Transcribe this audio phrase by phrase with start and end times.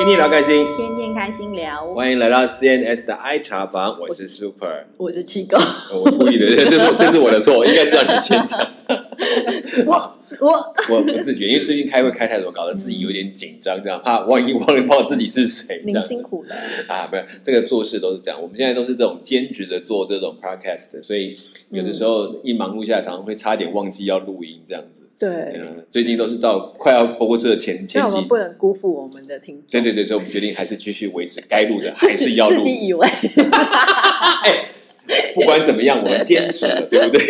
[0.00, 1.86] 天天聊开心，天天开心聊。
[1.92, 5.58] 欢迎来到 CNS 的爱茶房，我是 Super，我是七哥，
[5.92, 8.58] 我故意的，这是这是我的错，应该是让你先讲。
[10.40, 16.54] 我我我不自觉，因为最近开会开太多，搞得自己有点紧张，这样怕万一忘了报自己是谁，这您样辛苦了。
[16.88, 18.40] 啊，不是这个做事都是这样。
[18.40, 21.36] 我们现在都是这种兼职的做这种 podcast，所以
[21.70, 25.02] 有的时候一忙碌下来，常常会差点忘记要录音这样子。
[25.18, 29.64] 对，嗯，最近都是到快要播出的前前期我们，不能辜负我们的听众。
[29.70, 32.56] 对对对，所以我们决定还是继续维持该录的，还是要录。
[32.56, 33.06] 自己以为
[35.34, 37.20] 不管怎么样，我们坚持了，对不对？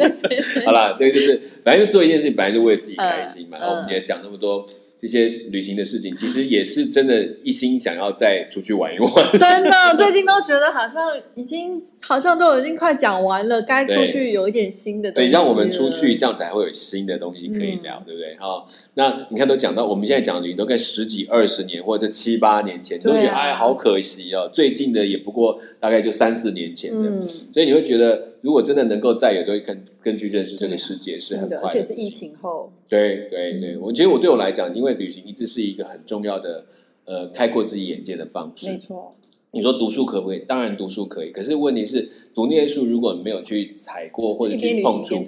[0.66, 3.58] 好啦，这个就是，反正做一件事情，本来就为了自己开心嘛。
[3.58, 4.66] 嗯然后我们也讲那么多
[5.02, 9.10] 这些旅行的事情，其实也是真的，一心想要再出去玩一玩。
[9.36, 15.32] 真的最近都觉得好像已经好像都已经快讲完了，该出去有一点新的东对，西。
[15.32, 16.14] 让我们出去，。
[16.14, 18.36] 这样才会有新的东西可以聊，对不对？
[18.36, 24.48] 哈，那你看都讲到，我们现在讲的旅行都跟十几、二十年或者七八年前，你都觉得哎，好可惜哦。
[24.54, 36.66] 最近的也不过大概就三四年前的，嗯，所以你会觉得，如果真的能够再有，都会更更去认识这个世界，是很，快的而且是疫情后，对对对，我觉得我对我来讲，因为旅行一直是一个很重要的
[37.04, 38.68] 呃开阔自己眼界的方式。
[38.68, 39.12] 没错。
[39.54, 40.38] 你说读书可不可以？
[40.40, 45.22] 当然读书可以，可是问题是读那些书，如果没有去踩过或者去碰触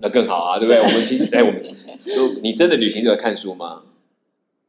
[0.00, 0.80] 那更好啊，对不对？
[0.80, 1.60] 我们其实哎，我们
[1.98, 3.82] 就你真的旅行就要看书吗？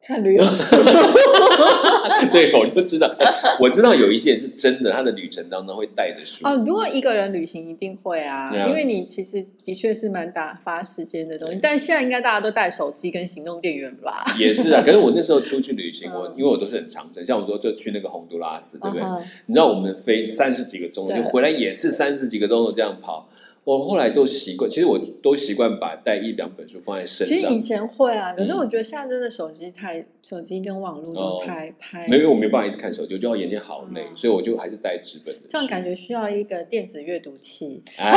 [0.06, 0.76] 看旅游书。
[2.32, 3.14] 对，我就知道，
[3.60, 6.46] 我知道有一些人是真的，他的旅程当中会带着书。
[6.46, 11.60] 哦，如果一个人旅行一定会啊，啊因为你其实的确是蛮打发时间的东西。
[11.62, 14.24] 但现在应该大家都带手机跟行动电源吧？
[14.38, 19.04] 也是啊，可是我那时候出去旅行，我嗯因为我都是很长程，像我说就去那个洪都拉斯，对不对？
[19.48, 23.28] 你知道我们飞三十几个钟头，对就回来也是三十几个钟头这样跑。
[23.66, 27.60] 我后来都习惯，其实我都习惯把带一两本书放在身上其实以。
[27.66, 35.48] 前会啊，可是嗯我觉得现在真的手机太，手机跟网络哦都太太，没有，我没办法一直看手机，我觉得眼睛好累，嗯所以我就还是带纸本的书。
[35.50, 37.82] 这样感觉需要一个电子阅读器。
[37.98, 38.12] 哎，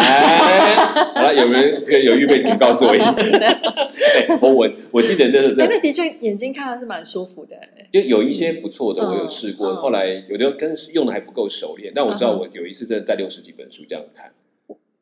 [1.14, 3.10] 好了，有人这个有预备，请告诉我一下。
[3.16, 7.56] 哎我我我记得那时候哎，真的那的确眼睛看的是蛮舒服的。
[7.56, 14.30] 哎就有一些不错的，嗯我有试过，嗯后来有的跟用的还不够熟练，但我知道我有一次真的带六十几本书这样看。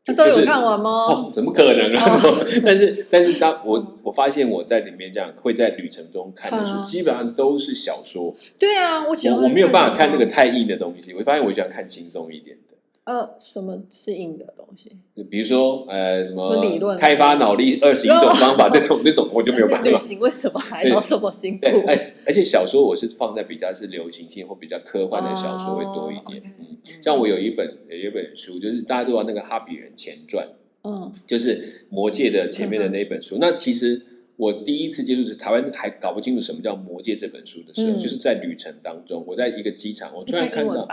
[0.07, 0.91] 那都就是有看完吗？
[1.11, 2.05] 哦，怎么可能啊？
[2.07, 2.37] 哦怎么？
[2.65, 8.35] 但是但是当我我发现我在里面这样会在旅程中看的书，嗯基本上都是小说。
[8.59, 12.75] 对啊，我我我没有办法看那个太硬的东西，我发现我喜欢看轻松一点的。
[13.05, 19.99] 呃什么是硬的东西，就比如说呃什么理论开发脑力二十一种方法这种 那种我就没有办旅法。
[19.99, 21.81] 行为什么还要这么辛苦对，？
[21.87, 26.43] 哎，而且小说我是放在比较是流行性或比较科幻的小说会多一点。
[26.43, 30.47] 哦嗯像我有一本有一本书，就是大家都知道那个《哈比人前传》，
[30.89, 31.57] 嗯就是
[31.91, 33.37] 《魔戒》的前面的那一本书。
[33.41, 34.03] 那其实
[34.37, 40.89] 我第一次接触是台湾还搞不清楚什么叫《魔戒》这本书的时候，嗯就是在旅程当中，我在一个机场，我突然看到？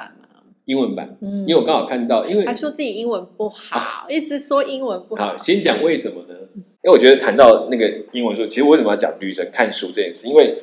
[0.65, 6.35] 英文版，嗯因为我刚好看到，因为他说自己英文不好，一直说英文不好，先讲为什么呢？
[6.55, 10.25] 因为我觉得谈到那个英文书，其实我为什么要讲旅程看书这件事？
[10.25, 10.55] 因为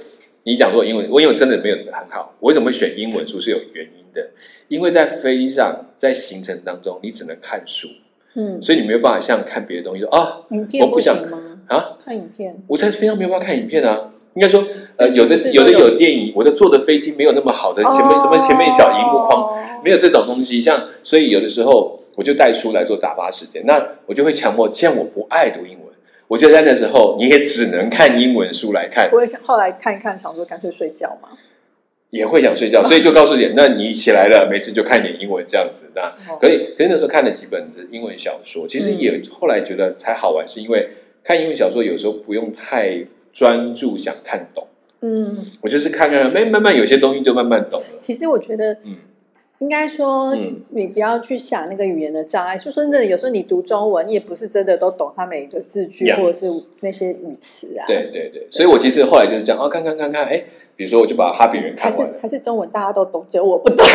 [0.44, 4.30] 你讲说英文，我英文真的没有很好，我为什么会选英文书是有原因的。
[4.68, 7.88] 因为在飞机上，在行程当中，你只能看书，
[8.34, 11.60] 嗯，所以你没有办法像看别的东西说啊影片我不想行吗？
[11.68, 14.12] 啊，看影片，我在飞机上没有办法看影片啊。
[14.34, 14.64] 应该说，
[14.96, 25.88] 呃，有的有的有有电影，我的坐的飞机没有那么好的前面、什么前面小荧幕框，哦没有这种东西，像所以有的时候我就带书来做打发时间，那我就会强迫，既然我不爱读英文，
[26.28, 31.30] 我就在那时候你也只能看英文书来看我也后来看一看，想说干脆睡觉嘛。
[32.10, 36.74] 也会想睡觉， 所以就告诉你，那你起来了，没事就看点英文这样子，那哦可以。
[36.76, 40.88] 可是那时候看了几本的英文小说，其实也后来觉得才好玩，是因为
[41.24, 44.66] 看英文小说有时候不用太专注想看懂，
[45.00, 45.26] 嗯，
[45.62, 48.96] 我就是看看，慢慢慢有些东西就慢慢懂了，其实我觉得嗯。
[49.60, 52.56] 应该说嗯，你不要去想那个语言的障碍。
[52.56, 56.46] 说真的，有时候你读中文，你也不是真的都懂它每一个字句或者是
[56.80, 57.84] 那些语词啊。
[57.86, 60.42] 对对对，所以我其实后来就是这样，哦，看看看看，哎，
[60.80, 62.18] 比如说我就把《哈比人》看完了。
[62.22, 63.86] 还是中文大家都懂，只有我不懂。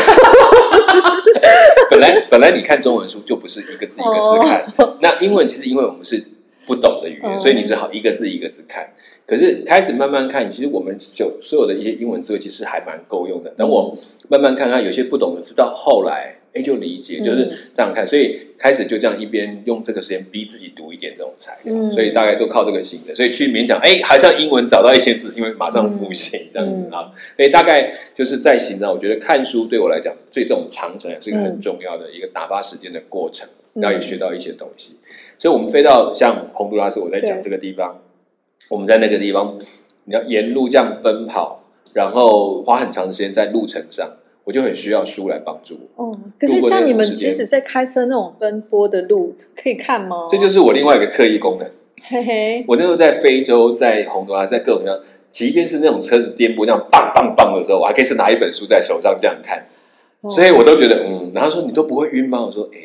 [1.89, 4.63] 本来本来你看中文书就不是一个字一个字看，
[4.99, 6.23] 那英文其实因为我们是
[6.67, 8.93] 不懂的语言，哦所以你只好一个字一个字看。
[9.27, 13.49] 可是开始慢慢看，其实我们就所有的一些英文字其实还蛮够用的。
[13.51, 13.91] 等我
[14.29, 18.05] 慢慢看，看有些不懂的字，到后来哎就理解，就是这样看。
[18.05, 23.15] 所以开始就这样一边用这个时间逼自己读一点这种材料，嗯所以大概都靠这个型的。
[23.15, 27.11] 所以去勉强哎，好像英文找到一些字，因为马上复习这样子嗯啊。
[27.35, 34.95] 所以大概就是在行上，我觉得看书对我来讲，最这种长程也是一个很重要的一个打发时间的过程，嗯然后也学到一些东西。
[35.39, 38.01] 所以我们飞到像洪都拉斯，我在讲这个地方，
[38.69, 39.55] 我们在那个地方，
[40.05, 44.07] 你要沿路这样奔跑，然后花很长时间在路程上，
[44.43, 46.05] 我就很需要书来帮助我。
[46.05, 50.27] 哦，可是像你们即使在开车那种奔波的路，可以看吗？
[50.29, 51.69] 这就是我另外一个特异功能。
[52.07, 54.99] 嘿嘿，我那时候在非洲，在洪都拉斯，在各种地方，
[55.31, 59.67] 即便是那种车子颠簸这样棒棒棒的时候，我还可以是拿一本书在手上这样看，
[60.29, 61.31] 所以我都觉得嗯。
[61.33, 62.41] 然后说你都不会晕吗？
[62.41, 62.79] 我说哎，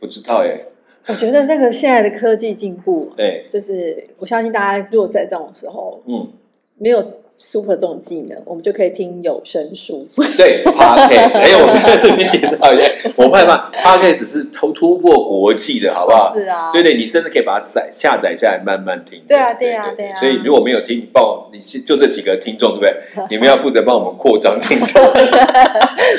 [0.00, 0.60] 不知道哎。
[1.06, 6.28] 我觉得那个现在的科技进步，对，就是我相信大家如果在这种时候，嗯，
[6.76, 7.19] 没有。
[7.40, 10.06] Super 这种技能，我们就可以听有声书。
[10.36, 11.38] 对，podcast。
[11.38, 16.34] 哎，我再顺便介绍一下，我害怕 podcast 是突突破国际的，好不好？
[16.36, 16.70] 是啊。
[16.70, 19.22] 对对，你真的可以把它载下载下来，慢慢听。
[19.26, 20.14] 对啊，对啊，对啊。
[20.14, 23.24] 所以如果没有听，你帮我，你就这几个听众，对不对？
[23.30, 25.02] 你们要负责帮我们扩张听众。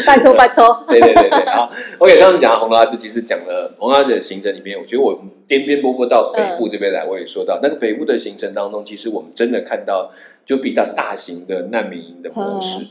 [0.08, 0.84] 拜 托拜托。
[0.90, 1.70] 对对对对，好。
[2.00, 10.10] OK，上次讲红拉斯，其实讲了红拉斯的行程里面，我觉得我颠颠簸簸到北部这边来，我也说到那个北部的行程当中，其实我们真的看到。
[10.52, 12.86] 就比较大型的难民营的模式，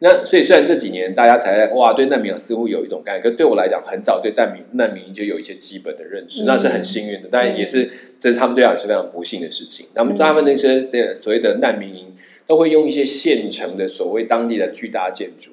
[0.00, 7.28] 那所以虽然这几年大家才哇对难民营似乎有一种概念，可对我来讲，很早对难民难民营就有一些基本的认识，那是很幸运的。
[7.32, 7.88] 但也是
[8.20, 9.86] 这是他们对我是非常不幸的事情。
[9.94, 12.14] 那么他们那些的所谓的难民营，
[12.46, 15.52] 都会用一些现成的所谓当地的巨大建筑。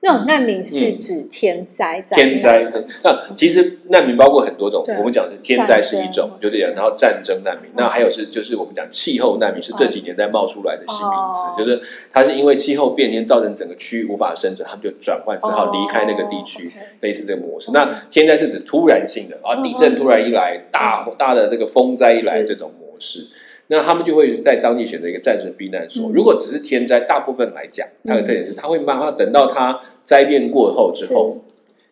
[0.00, 2.64] 那种难民是指天灾，天灾。
[3.02, 6.72] 那其实难民包括很多种，我们讲的天灾是一种，就这样。
[6.74, 11.80] 然后战争难民，那还有是就是我们讲气候难民，是这几年在冒出来的新名词，就是
[12.12, 17.72] 它是因为气候变迁造成整个区域无法生存，他们就转换，只好离开那个地区，类似这个模式。
[17.72, 23.26] 那天灾是指突然性的，啊，地震突然一来，大大的这个风灾一来，这种模式。
[23.68, 26.10] 那他们就会在当地选择一个暂时避难所。
[26.12, 31.36] 如果只是天灾，大部分来讲，它的特点是，它会慢慢等到它灾变过后之后，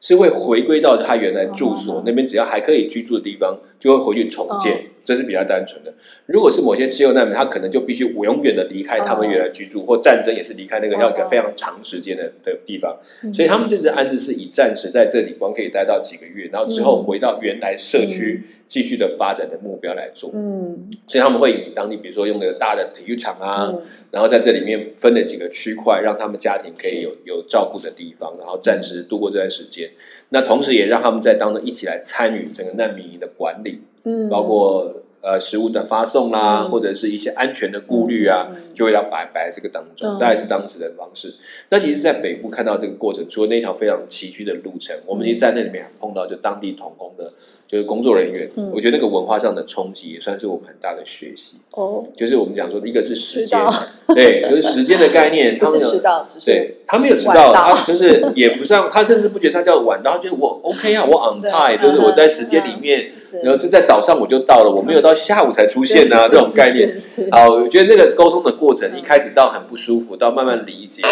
[0.00, 0.16] 是。
[0.16, 4.86] 会回归到它原来住所那边，只要还可以居住的地方，就会回去重建。
[5.06, 5.94] 这是比较单纯的。
[6.26, 12.98] 如果是某些气候难民，他可能就必须永远的离开他们原来居住，或战争也是离开那个要一个非常长时间的的地方。
[13.32, 20.28] 所以他们这次安置是以暂时在这里光可以待到几个月，然后之后回到原来社区继续的发展的目标来做。
[20.34, 23.72] 嗯，所以他们会以当地比如说用那个大的体育场啊，
[24.10, 29.88] 然后在这里面分了几个区块，让他们家庭可以有有照顾的地方，然后暂时度过这段时间。
[30.30, 33.82] 那同时也让他们在当中一起来参与整个难民营的管理。
[34.04, 41.34] 嗯，包括呃食物的发送啦，或者是一些安全的顾虑啊，就会让摆摆在这个当中，大概是当时的方式。
[41.70, 47.32] 那其实，在北部看到这个过程，除了那条非常崎岖的路程，我们也在那里面碰到就当地童工的。
[47.68, 51.56] 就是工作人员，我觉得那个文化上的冲击也算是我们很大的学习。
[51.72, 53.58] 哦，就是我们讲说，一个是时间，
[54.14, 55.58] 对，就是时间的概念。
[55.58, 63.10] 他们迟到，对，他们有迟到，他就是也不算，他甚至不觉得他叫晚到，他觉得我 OK 啊，我 on time，就是我在时间里面，
[63.42, 66.96] 然后就在早上我就到了，我没有到下午才出现啊，这种概念。
[67.32, 71.02] 好，我觉得那个沟通的过程，一开始到很不舒服，到慢慢理解。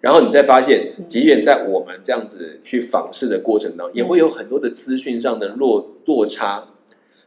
[0.00, 6.64] 然后你再发现，即便在我们这样子去访视的过程当中，也会有很多的资讯上的落落差。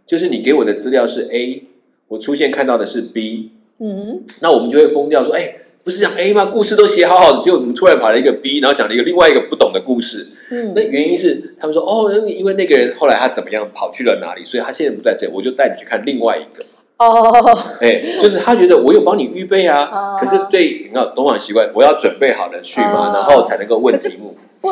[0.06, 1.63] 就是你给我的资料是 A，
[2.10, 5.56] 我出现看到的是 B，嗯，那我们就会疯掉，说：“哎，
[5.89, 6.45] 不是讲 A 吗？
[6.45, 16.63] 故事都写好好的，结果怎么突然跑了一个 B，然后讲了一个另外一个不懂的故事？”嗯，那原因是他们说：“哦，因为那个人后来他怎么样跑去了哪里，所以他现在不在这，我就带你去看另外一个。”
[17.00, 24.35] 哦，哎，就是他觉得我有帮你预备啊，可是对，你看东莞习惯，我要准备好了去嘛，然后才能够问题目。
[24.61, 24.69] 不，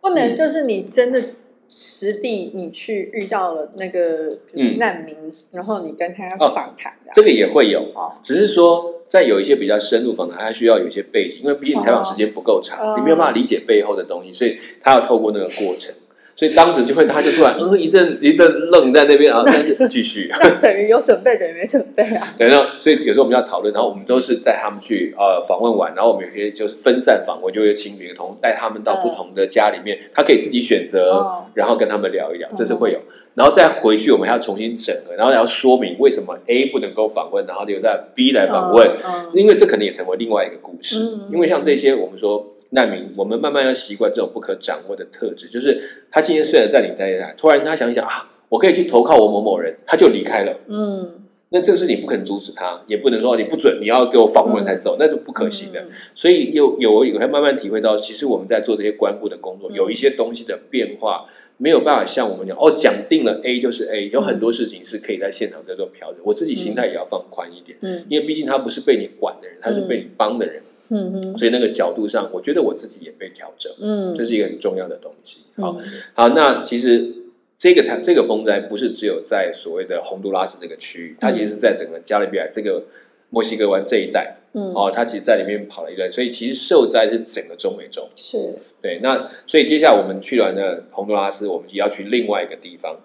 [0.00, 1.20] 不能就是你真的
[1.68, 4.38] 实地你去遇到了那个
[4.78, 5.14] 难民，
[5.52, 15.94] 然后你跟他访谈，这个也会有啊只是说在有一些比较深入访谈，他需要有一些背景，因为毕竟采访时间不够长，你没有办法理解背后的东西，所以他要透过那个过程。
[16.36, 20.30] 所以当时就会，他就突然 呃一阵一阵愣在那边啊， 但是继续。
[20.60, 22.34] 等于有准备等于没准备啊。
[22.36, 33.00] 对，然后所以有时候我们要讨论，然后我们都是在他们去呃访问完，然后我们有些就是分散访问，就会请别的同带他们到不同的家里面，他可以自己选择，然后跟他们聊一聊，这是会有。
[33.34, 38.90] 然后再回去，我们还要重新整合，然后要说明为什么 A 不能够访问，然后留在 B 来访问，
[39.32, 40.98] 因为这可能也成为另外一个故事。
[41.32, 42.46] 因为像这些，我们说。
[42.70, 45.80] 难民，我们慢慢要习惯这种不可掌握的特质，就是
[46.10, 50.58] 他今天虽然在你待下，突然他想一想啊，我可以去投靠我某某人，他就离开了。
[50.66, 55.86] 嗯，那这个事情不肯阻止他，也不能说你不准你要给我访问才走，那是不可行的。
[56.14, 61.24] 所以有有也会慢慢体会到，其实我们在做这些关顾的工作，有一些东西的变化
[61.58, 66.20] 没有办法像我们讲哦，讲定了 A 就是 A，有很多事情是可以在现场在做调整。
[66.24, 70.60] 我自己心态也要放宽一点，嗯，因为毕竟他不是被你管的人，他是被你帮的人。
[70.60, 75.38] 嗯哼，所以那个角度上，我觉得我自己也被调整，嗯，这是一个很重要的东西。
[75.56, 75.76] 好，
[76.14, 77.12] 好，那其实
[77.58, 82.84] 这个它这个风灾不是只有在所谓的洪都拉斯这个区域，它其实在整个加勒比海这个
[83.30, 88.08] 墨西哥湾这一带嗯，哦，它其实在里面跑了一段，所以其实受灾是整个中美洲。
[88.14, 89.00] 是，对。
[89.02, 92.96] 那所以接下来我们去完了洪都拉斯，我们也要去另外一个地方，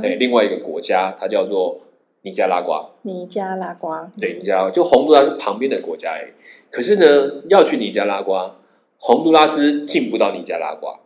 [0.00, 1.80] 对，另外一个国家，它叫做
[2.22, 2.90] 尼加拉瓜。
[3.02, 6.32] 尼加拉瓜，对，尼加拉瓜，就洪都拉斯旁边的国家哎。
[6.70, 8.56] 可是呢，要去尼加拉瓜，
[8.98, 11.00] 洪都拉斯进不到尼加拉瓜，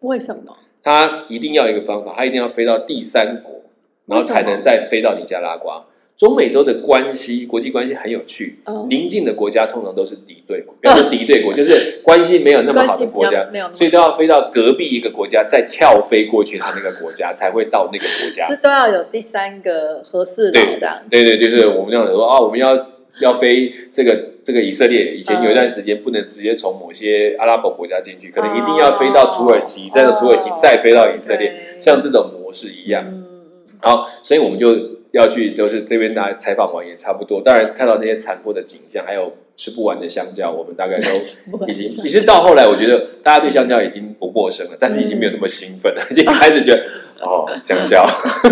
[0.00, 0.56] 为什么？
[0.82, 3.62] 他一定要一个方法，他一定要飞到第三国，
[4.06, 5.86] 然后才能再飞到尼加拉瓜。
[6.18, 8.58] 中美洲的关系，国际关系很有趣。
[8.88, 18.46] 邻近的国家通常都是敌对国，不 要说敌对国，就是关系没有那么好的国家，所以都要飞到隔壁一个国家，再跳飞过去他那个国家，才会到那个国家。
[18.48, 20.58] 这都要有第三个合适的。
[21.10, 22.74] 对对对，就是我们这样说啊，我们要
[23.20, 33.24] 要飞这个这个以色列，以前有一段时间不能直接从某些阿拉伯国家进去，可能一定要飞到土耳其，再到土耳其再飞到以色列，像这种模式一样嗯。
[33.82, 34.96] 好，所以我们就。
[35.16, 41.08] 要去都是这边大家采访完也差不多，当然看到那些残破的景象，还有吃不完的香蕉，我们大概都
[41.66, 41.88] 已经。
[41.88, 46.82] 其实到后来，我觉得大家对香蕉已经不陌生了，但是已经没有那么兴奋了，已经开始觉得
[47.20, 48.04] 哦，香蕉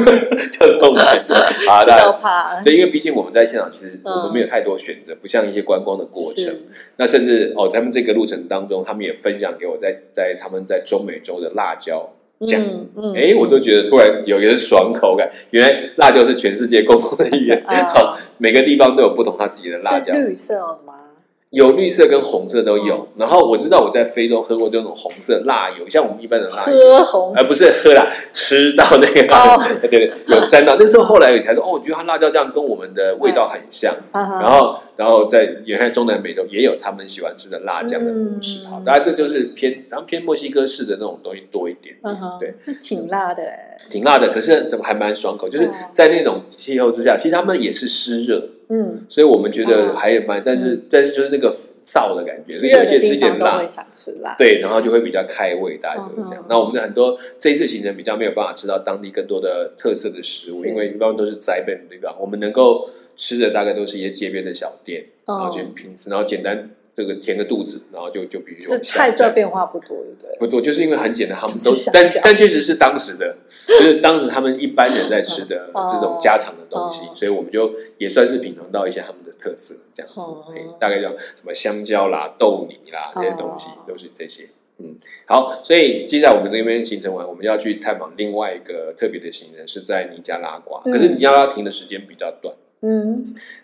[0.52, 2.62] 就这种感觉啊，大家怕。
[2.62, 6.54] 对，因为毕竟我们在现场，其实我们没有太多选择，不像一些观光的过程。
[6.96, 12.13] 那甚至哦，他们这个路程当中，他们也分享给我在在他们在中美洲的辣椒。
[12.40, 12.60] 讲，
[13.14, 15.30] 哎，我都觉得突然有一个爽口感。
[15.50, 20.14] 原来辣椒是全世界共同的语言， 好，每个地方都有不同它自己的辣椒。
[20.14, 20.94] 绿色吗？
[21.54, 29.28] 有绿色跟红色都有，然后我知道我在非洲喝过这种红色辣油，像我们一般的辣油，喝红，而不是喝啦，吃到那个，
[29.88, 30.74] 对对，有沾到。
[30.80, 41.94] 那时候后来有才说，哦，我觉得它辣椒酱跟我们的味道很像，然后然后在原来中南美洲也有他们喜欢吃的辣酱的模式，好，当然这就是偏，然后偏墨西哥式的那种东西多一点，
[42.40, 43.42] 对，是挺辣的，
[43.90, 48.48] 挺辣的，可是怎么还蛮爽口，就是在那种气候之下，其实他们也是湿热。
[48.68, 51.54] 嗯，所以我们觉得还蛮，但是但是就是那个
[51.86, 53.62] 燥的感觉，所以有些吃一点辣，
[54.38, 56.44] 对，然后就会比较开胃，大家就是这样。
[56.48, 62.16] 那我们的很多这一次行程比较没有办法吃到当地更多的特色的食物，因为一般都是在本地吧？
[62.18, 66.70] 我们能够吃的大概都是一些街边的小店，然后就平时，然后简单。
[66.96, 70.36] 这个填个肚子，然后就就比如说菜色变化不多，对不对？
[70.38, 73.36] 不多，就是因为很简单，他们都但但确实是当时的，
[73.66, 80.20] 就是当时他们一般人在吃的 这种家常的东西，所以我们就也算是品尝到一些他们的特色，这样子。
[80.78, 84.48] 大概叫什么香蕉啦、豆泥啦这些东西，都是这些。
[84.78, 84.96] 嗯，
[85.26, 92.54] 好，所以接下来我们那边行程完，我们要去探访另外一个特别的行程，是在尼加拉瓜，可是尼加拉停的时间比较短。
[92.86, 93.18] 嗯，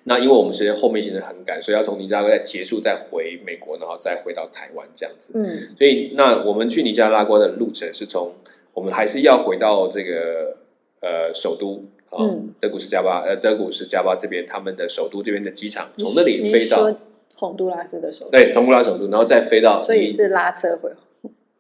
[0.04, 5.30] 那因为我们时间后面行程很赶，所以要从尼加拉瓜结束再回美国，然后再回到台湾这样子。
[5.34, 5.44] 嗯，
[5.76, 8.32] 所以那我们去尼加拉瓜的路程是从
[8.72, 10.56] 我们还是要回到这个
[11.02, 12.24] 呃首都啊
[12.62, 16.90] 德古斯加巴呃德古斯加巴这边他们的首都这边的机场，从那里飞到
[17.34, 20.90] 洪都拉斯的首都，对，洪都拉首都，然后再飞到，所以是拉车回，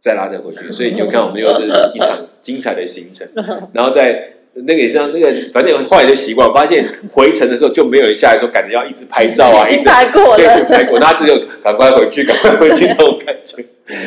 [0.00, 0.72] 再拉车回去。
[0.72, 3.28] 所以你看，我们又是一场精彩的行程，
[3.74, 4.39] 然后再。
[4.54, 12.86] 那个也像那个，反正后来就习惯，发现回程的时候就没有人下来说，感觉要一直拍照啊，一直拍过，对，拍过，那只有赶快回去，赶快回去。
[12.86, 13.64] 那种感觉，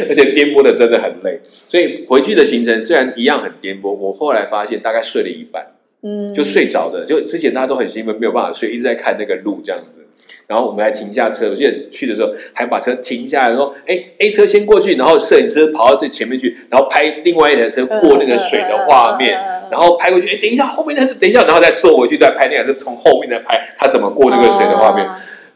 [0.09, 5.72] 而且颠簸的真的很累，所以回去的行程虽然一样很颠簸，我后来发现大概睡了一半。
[6.03, 10.05] 嗯，就睡着的，就之前大家都很兴奋，没有办法睡，一直在看那个路这样子。
[10.45, 19.31] 然后我们还停下车，我记得去的时候还把车停下来，说：“哎，A 车先过去，然后摄影师跑到最前面去，然后拍另外一台车过那个水的画面，
[19.71, 20.27] 然后拍过去。
[20.27, 25.07] 哎，等一下，后面那是等一下，然后再坐回去再拍那台车从后面再拍他怎么过那个水的画面，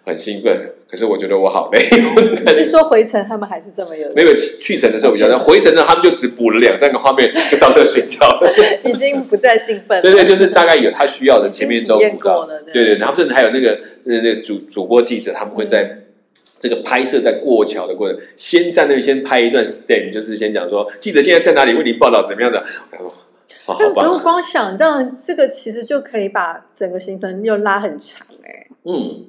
[0.06, 1.80] 很兴奋。”可是我觉得我好累。
[2.46, 4.10] 你是说回程他们还是这么有？
[4.16, 8.54] 没有去程的时候比较，回程呢他们就只补了两三个画面就上车睡觉了，
[8.86, 10.02] 已经不再兴奋。
[10.02, 12.64] 对对，就是大概有他需要的前面都补了。
[12.74, 16.04] 对对，然后甚至还有那个那那主主播记者，他们会在
[16.60, 22.62] 这个拍摄在过桥的过程，先在那边先拍一段 stand，就是先讲说记者现在在哪里为你报道怎么样子。
[22.92, 23.14] 他说
[23.66, 29.26] ：“好不用光想这样，这个其实就可以把整个行程又拉很长哎。”嗯。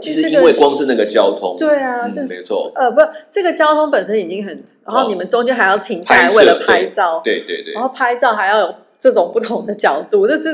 [0.00, 2.70] 其实因为光是那个交通，对啊，没错。
[2.74, 10.50] 呃，不，这个交通本身已经很，然后你们中间还要停下来为了拍照，对对对，然后拍照还要有这种不同的角度，这这。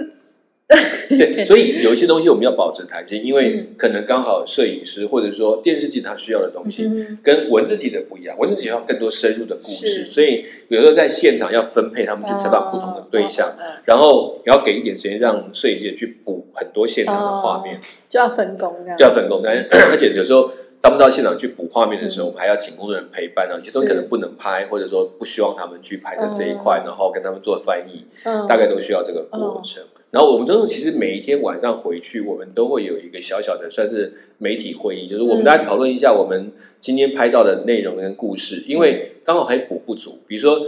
[1.08, 6.90] 对， 所以有一些东西我们要保持弹性，因为可能刚好摄影师或者说电视机它需要的东西
[7.22, 13.48] 跟文字记者不一样，文字记者要更多深入的故事，所以有时候在现场要分配他们去采访不同的对象，
[13.84, 19.56] 然后也要给一点时间让摄影记者去补很多现场的画面，就要分工，就要分工，但
[19.92, 20.50] 而且有时候。
[20.82, 23.56] 他们到现场去补画面的时候，我们还要请工作人员陪伴呢。
[23.56, 28.04] 有些东西可能不能拍，或者说不希望他们去拍的这一块，然后跟他们做翻译，
[28.46, 29.82] 大概都需要这个过程。
[30.16, 40.66] 然后我们都其实每一天晚上回去，我们都会有一个小小的算是媒体会议，就是我们大家讨论一下我们今天拍到的内容跟故事，因为刚好还补不足，比如说。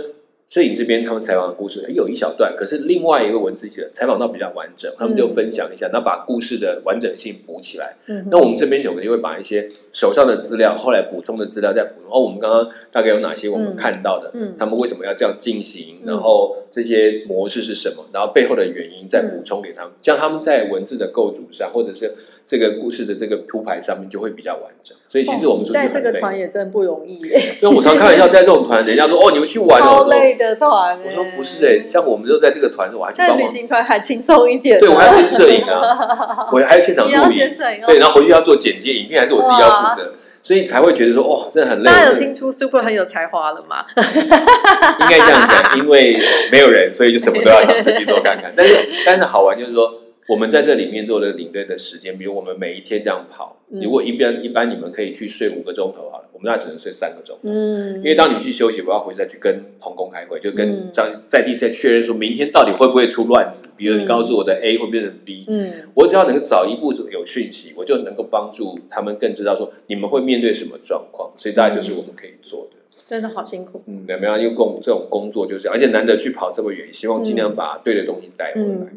[0.48, 7.94] 摄影这边他们采访的故事有一小段，可是另外一个文字记者采访到比较完整，他们就分享一下，那把故事的完整性补起来。
[8.06, 12.10] 嗯那我们这边就肯定会把一些手上的资料，后来补充的资料再补充。
[12.10, 14.30] 哦，我们刚刚大概有哪些我们看到的？
[14.32, 16.00] 嗯他们为什么要这样进行？
[16.06, 18.02] 然后这些模式是什么？
[18.10, 22.14] 然后背后的原因再补充给他们，这样他们在文字的构筑上，或者是
[22.46, 24.96] 这个故事的这个铺排上面就会比较完整。
[25.10, 27.16] 所以其实我们带这个团也真不容易。
[27.62, 30.06] 因为我常开玩笑带这种团，人家说哦，你们去玩哦。
[30.10, 34.78] 累的团，我说不是哎，像我们就在这个团，我还去帮旅行团还轻松一点。
[34.78, 37.48] 对，我还要接摄影啊， 我还要现场录影，
[37.86, 40.12] 对，然后回去要做剪接，影片还是我自己要负责，
[40.42, 41.90] 所以才会觉得说，哦，真的很累。
[41.90, 43.86] 大家有听出 Super 很有才华了吗？
[43.96, 46.20] 应该这样讲， 因为
[46.52, 48.52] 没有人，所以就什么都要尝试去做看看。
[48.54, 50.02] 但是，但是好玩就是说。
[50.28, 57.38] 我们在这里面做的领队的时间，比如我们每一天这样跑，如果一边一般你们可以去睡五个钟头好了，我们那只能睡三个钟。
[57.44, 63.64] 嗯，因为当你去休息，我要回再去跟同工开会，就跟在在地再确认说明天到底会不会出乱子。
[63.74, 71.32] 比如你告诉我的 A 会变成 B，嗯，我只要能够早一步有讯息，我就能够帮助他们更知道说你们会面对什么状况。
[71.38, 72.76] 所以大概就是我们可以做的。
[73.08, 73.82] 真的好辛苦。
[73.86, 78.92] 嗯，对，没有，因为工这种工作就是这样，而且难得去跑这么远，希望尽量把对的东西带回来。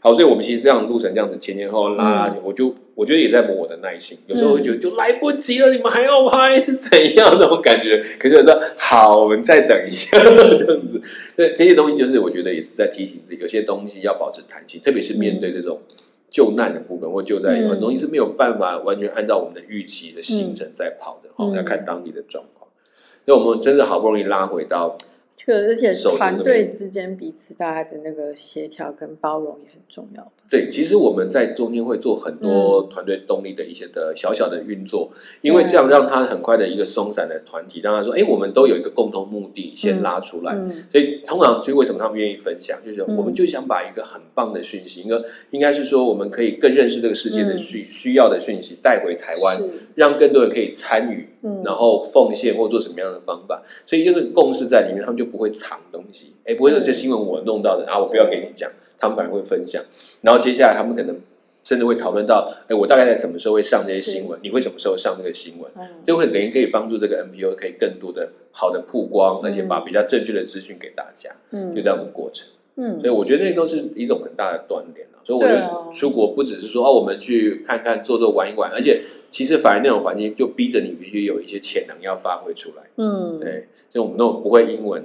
[0.00, 4.16] 好，所以我们其实这样路程这样子前前后后拉拉，我就我觉得也在磨我的耐心。
[4.28, 8.00] 有时候会觉得就来不及了，你们还要拍是怎样那种感觉？
[8.16, 10.16] 可是有时候好，我们再等一下
[10.56, 11.00] 这样子。
[11.34, 15.80] 对这些东西就是我觉得也是在提醒自己，有些东西要保持弹性，特别是面对这种
[16.30, 21.28] 救难的部分或救灾，很多东西是没有办法完全按照我们的预期的行程在跑的。
[21.34, 22.68] 哦，要看当地的状况。
[23.26, 24.96] 所以我们真的好不容易拉回到。
[25.46, 30.32] 而且团队之间彼此大家的那个协调跟包容也很重要。
[30.50, 35.10] 对，其实我们在中间会做很多团队动力的一些的小小的运作，
[35.42, 40.56] 因为这样让他很快的一个松散的团体，让他说：“哎，我们都有一个共同目的，先拉出来。”
[40.90, 42.78] 所以通常，所以为什么他们愿意分享？
[42.82, 49.62] 就是我们就想把一个很棒的讯息，一个应该是说我们可以更认识这个世界的需需要的讯息带回台湾，
[49.96, 51.28] 让更多人可以参与，
[51.62, 53.62] 然后奉献或做什么样的方法。
[53.84, 56.32] 所以就是共识在里面，他们就不会藏东西。
[56.44, 58.70] 哎，不会这些新闻我弄到的啊，我不要给你讲。
[59.00, 59.80] 他们反而会分享，
[60.22, 61.16] 然后接下来他们可能
[61.62, 64.36] 甚至会讨论到，哎，我大概在什么时候会上这些新闻？
[64.42, 65.70] 你会什么时候上这个新闻？
[66.04, 71.30] 就会等于可以帮助这个 NPO 可以更多的好的曝光，而且把比较正确的资讯给大家。
[71.52, 72.48] 嗯，就这样的过程。
[72.74, 75.22] 嗯，所以我觉得那都是一种很大的锻炼了。
[75.24, 82.82] 所以我觉得出国不只是说哦，我们去看看、做做、玩一玩，而且其实反而那种环境就逼着你必须有一些潜能要发挥出来。
[82.96, 85.04] 嗯，对，就我们那种不会英文。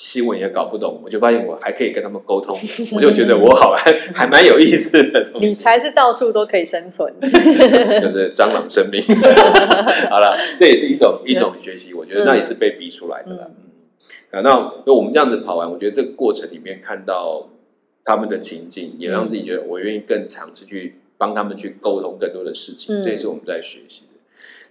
[0.00, 2.56] 新闻也搞不懂，我就发现我还可以跟他们沟通，
[2.94, 5.32] 我就觉得我好还 还蛮有意思的。
[5.40, 7.12] 你才是到处都可以生存，
[8.00, 9.02] 就是蟑螂生命。
[10.08, 13.50] 好了，这也是一种一种学习，我觉得那也是被逼出来的了。
[14.30, 17.48] 啊，那就我们这样子跑完，我觉得这个过程里面看到
[18.04, 24.20] 他们的情境，也让自己觉得我愿意更尝试去帮他们去沟通更多的事情，这也是我们在学习的。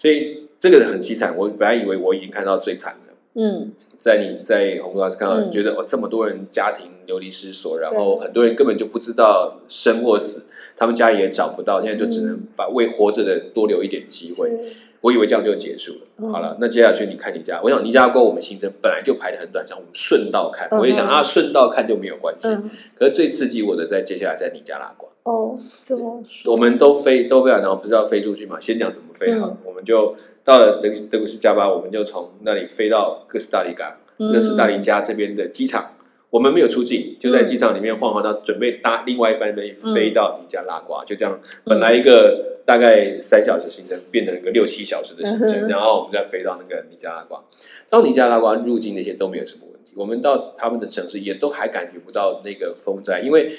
[0.01, 3.13] 所以这个人很凄惨，我本来以为我已经看到最惨了。
[3.35, 3.73] 嗯。
[3.99, 10.43] 在你在红光看到，觉得哦，这么多人家庭流离失所，然后很多人根本就不知道生或死，
[10.77, 14.49] 他们家也找不到，现在就只能把为活着的多留一点机会。
[15.01, 16.31] 我以为这样就结束了。
[16.31, 22.47] 好了，那接下去你看你家，我想尼加拉瓜我们行程本来就排的很短，像我们顺道看，我也想啊，顺道看就没有关系。
[22.95, 26.23] 可是最刺激我的在接下来在尼加拉瓜哦，怎么？
[26.45, 28.59] 我们都飞都飞了，然后不知道飞出去嘛？
[28.59, 35.93] 先讲怎么飞好，我们就到了德德古斯加巴，我们就从那里飞到哥斯达黎加，哥斯达黎加这边的机场。
[36.37, 47.43] 我们没有出境，就在机场里面晃晃到准备搭另外一班飞飞到尼加拉瓜，就这样，本来一个大概三小时行程变成一个六七小时的行程， 然后我们再飞到那个尼加拉瓜。
[47.89, 53.51] 到尼加拉瓜入境那些都没有什么问题，我们到他们的城市也都还感觉不到那个风灾，因为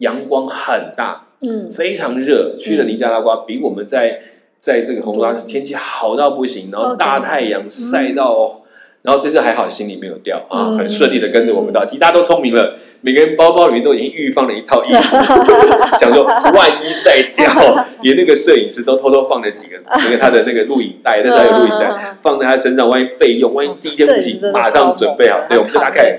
[0.00, 2.54] 阳光很大，嗯，非常热。
[2.58, 4.20] 去了尼加拉瓜，比我们在
[4.60, 8.60] 在这个洪都拉斯天气好到不行，然后大太阳晒到。
[9.06, 11.84] 然后这次还好，行李没有掉啊，很顺利的跟着我们到。
[11.84, 15.16] 其实大家都聪明了，每个人包包里面都已经预放了一套衣服，
[15.96, 17.46] 想说万一再掉，
[18.02, 25.38] 连那个摄影师都偷偷放了几个那个他的那个录影带，那时候还有录影带放在他身上，万一备用，万一第一天不行，马上准备好。
[25.48, 26.12] 对，我们就大概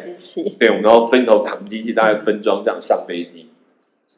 [0.57, 3.46] 对，我们然后分头扛机器，大概分装这样上飞机。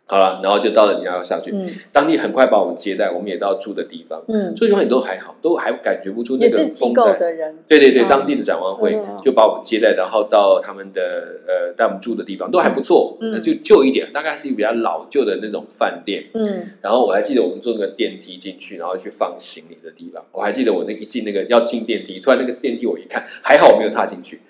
[0.09, 1.53] 好了，然后就到了你要下去，
[1.93, 11.01] 当地很快把我们接待，我们也到住的地方，嗯，住地方也都还好，都还感觉不出那个机构的人，对对对，当地的展望会就把我们接待，然后到他们的
[11.47, 24.41] 呃带我们住的地方都还不错，那就旧一点，大概是一个比较老旧的那种饭店，嗯，然后我还记得我们坐那个电梯进去，然后去放行李的地方，我还记得我那一进那个要进电梯，突然那个电梯我一看，还好我没有踏进去，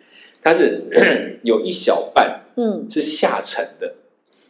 [0.42, 0.84] 它是
[1.44, 3.96] 有一小半，嗯，是下沉的。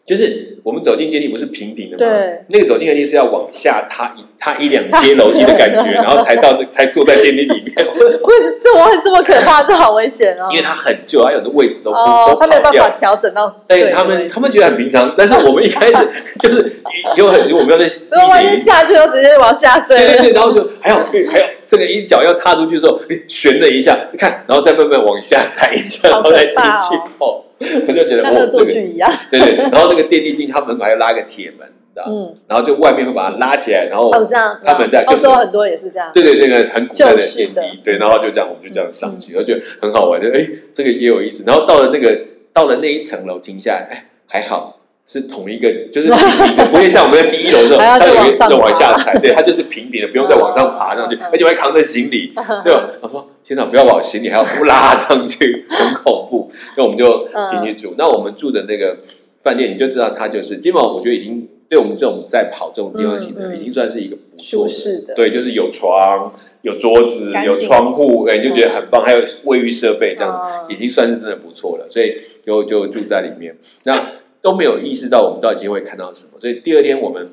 [0.10, 1.98] 就是我们走进电梯不是平顶的吗？
[2.12, 7.76] 对，那个走进电梯是要往下踏一踏一两阶楼梯的感觉， 然后才到那才坐在电梯里面。
[7.95, 9.62] 为什这么这么可怕？
[9.62, 10.48] 这好危险哦！
[10.50, 13.54] 因为它很旧，它有的位置都哦，他没有办法调整到。
[13.67, 15.95] 对他们，他们觉得很平常， 但是我们一开始
[16.39, 16.82] 就是
[17.15, 19.95] 有很我们要在，然后万一下去，就直接往下坠。
[19.95, 20.95] 对对对，然后就还有
[21.32, 27.43] 还有这个一脚要踏出去的时候，悬了一下，你看，然后再慢慢往下踩一下，然后再进去哦。
[27.88, 28.65] 我就觉得哦，这个
[29.30, 32.06] 对对，然后那个电梯进，他门口还要拉个铁门，知道？
[32.08, 40.39] 嗯，然后就外面会把它拉起来，然后哦这样，他们在欧洲很多也是这样，对对那个很古代的电梯，对，然后就这样，我们就这样上去，而且很好玩，就哎，
[40.74, 41.43] 这个也有意思。
[41.45, 42.17] 然后到了那个
[42.54, 44.79] 到了那一层楼停下来，哎，还好。
[45.12, 52.32] 是同一个，就是平平的，不会像我们在第一楼的时候，它有一个往下踩，对， 它就是平平的，不用再往上爬上去，而且还扛着行李。
[52.62, 56.52] 所以我说，先生不要把行李还要拉上去，很恐怖。
[56.78, 57.95] 那我们就进去住。
[57.98, 58.95] 那我们住的那个
[59.41, 65.15] 饭店，你就知道它就是，基本上我觉得已经对我们这种在跑这种地方型的，已经算是一个不舒适的。
[65.15, 69.04] 对，就是有床、有桌子、有窗户，哎，你就觉得很棒。
[69.04, 71.88] 还有卫浴设备，这样已经算是真的不错了。
[71.89, 73.58] 所以就就住在里面。
[73.86, 74.00] 那
[74.41, 77.28] 都没有意识到我们到底今天会看到什么，所以第二天我们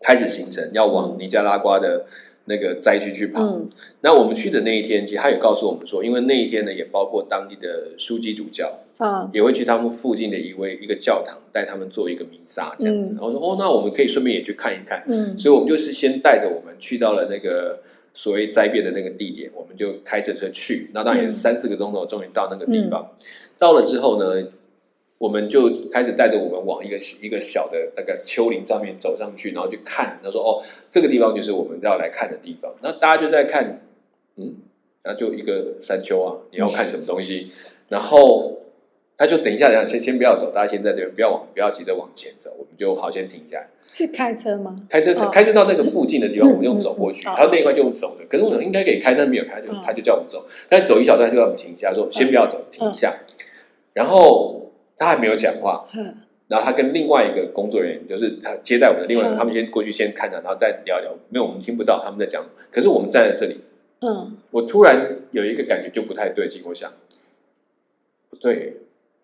[0.00, 2.06] 开始行程，要往尼加拉瓜的
[2.44, 3.60] 那个灾区去跑。
[4.00, 13.12] 那我们去的那一天，其实他也告诉我们说，因为那一天呢，也包括当地的枢机主教，啊，也会去他们附近的一位一个教堂，带他们做一个弥撒这样子。
[13.12, 15.04] 然后说，哦，那我们可以顺便也去看一看。
[15.08, 17.80] 嗯，所以我们就是先带着我们去到了那个
[18.14, 20.88] 所谓灾变的那个地点，我们就开着车去。
[20.94, 23.06] 那当然也是三四个钟头，终于到那个地方。
[23.58, 24.48] 到了之后呢？
[25.20, 30.18] 我们就开始带着我们往一个一个小的那个丘陵上面走上去，然后去看。
[30.24, 33.82] 他说：“哦，这个地方就是我们要来看的地方。”那大家就在看，
[34.36, 34.54] 嗯，
[35.02, 37.52] 然后就一个山丘啊，你要看什么东西？
[37.90, 38.60] 然后
[39.18, 43.68] 他就等一下，等下先先不要走，大家先在这边，不要往，不要急着往前走，我们就好先停下来。
[43.92, 44.86] 是开车吗？
[44.88, 47.24] 开车，开车到那个附近的地方，我们用走过去。
[47.24, 50.46] 他那一块就用走的，可是我应该可以开，但没有开，就他就叫我们走。
[50.66, 53.14] 但走一小段就要我们停一下，说先不要走，停一下，
[53.92, 54.56] 然后。
[55.00, 55.86] 他还没有讲话，
[56.46, 61.10] 然后他跟另外一个工作人员，就是他接待我们的另外一个，他们先过去先看他，然后再聊聊。
[61.30, 62.44] 没有，我们听不到他们在讲。
[62.70, 63.60] 可是我们站在这里，
[64.00, 66.92] 嗯，我突然有一个感觉就不太对劲，我想，
[68.28, 68.76] 不对，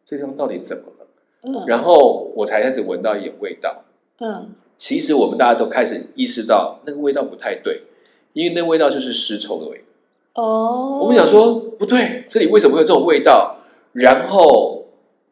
[0.03, 1.07] 这地方到底怎么了？
[1.43, 3.85] 嗯，然后我才开始闻到一点味道。
[4.21, 7.83] 嗯，其实我们大家都开始意识到那个味道不太对，
[8.33, 9.85] 因为那味道就是尸臭的味。
[10.33, 13.59] 哦，我们想说不对，这里为什么会有这种味道？
[13.93, 14.76] 然后。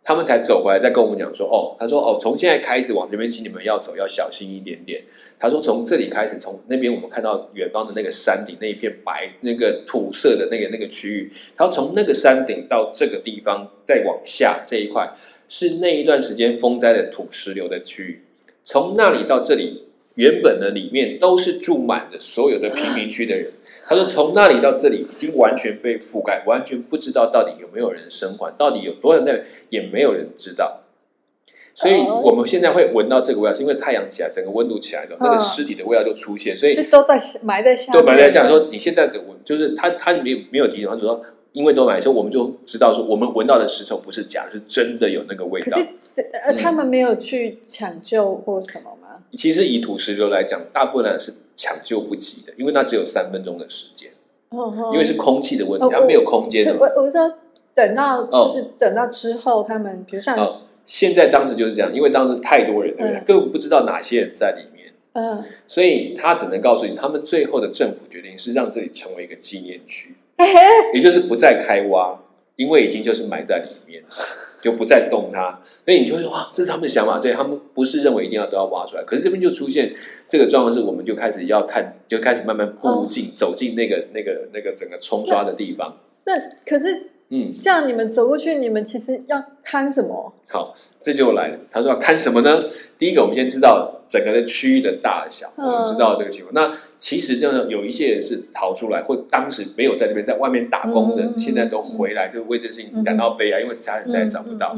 [0.05, 5.03] 他们才走回来，再跟我们讲说：“哦，他说哦，从现在开始往这边，请你们要走要小心一点点。”
[5.41, 15.11] 他说：“从这里开始，从那边我们看到远方的那个山顶那一片白那个土色的那个那个区域，他说从那个山顶到这个地方再往下这一块，
[15.49, 18.25] 是那一段时间风灾的土石流的区域，
[18.63, 19.84] 从那里到这里。”
[20.15, 23.51] 原本的里面都是住满的所有的贫民区的人。
[23.87, 30.83] 他说，从那里到这里已经完全被覆盖，完全不知道到底有没有人生还，到底有多少人，也没有人知道。
[31.75, 36.57] 所以我们现在会闻到这个味道，是因为太阳起来，整个温度起来的，那个尸体的味道就出现。
[36.57, 38.49] 所以都在埋在下，都埋在下。
[38.49, 45.77] 说你现在的闻，就是他他没有没有提醒，他说因为都埋，所以我们就知道说，我们闻到的尸臭不是假，是真的有那个味道。
[46.47, 48.93] 呃，他们没有去抢救或什么。
[49.37, 54.11] 其实以土石流来讲，大部分人是抢救不及的，因为那只有三分钟的时间。
[54.51, 56.77] 哦因为是空气的问题，它没有空间的。
[56.79, 57.35] 我我说
[57.75, 63.21] 等到就是等到之后，他们比如像现在当时就是这样，因为当时太多人，对不对？
[63.27, 64.93] 根本不知道哪些人在里面。
[65.15, 70.15] 嗯，所以他只能告诉你，他们最后的政府决定是让这里成为一个纪念区，
[70.95, 72.21] 也就是不再开挖，
[72.57, 74.03] 因为已经就是埋在里面。
[74.63, 77.19] 就不再动它，所以你就会说哇，这是他们的想法。
[77.19, 79.93] 对他们不是认为一定要都要挖出来，可是这边就出现
[80.27, 85.99] 这个状况，是我们就开始要看，就开始慢慢步进走进那个那个那个整个冲刷的地方。
[86.25, 86.33] 那
[86.65, 90.33] 可是嗯，这样你们走过去，你们其实要看什么？
[90.49, 91.59] 好，这就来了。
[91.71, 92.63] 他说要看什么呢？
[92.99, 96.55] 第第一个，我们先知道整个的区域的大小，我们知道这个情况。
[96.55, 104.77] 那其实这样有一些人是逃出来，或当时没有在这边，在外面打工的，现在都回来，就为这事情感到悲哀，因为家人再也找不到。